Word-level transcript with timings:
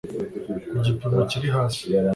ku 0.69 0.75
gipimo 0.85 1.21
kiri 1.29 1.47
hasi 1.55 1.83